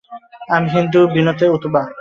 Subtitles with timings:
[0.49, 1.81] আমি Hind bint Utba.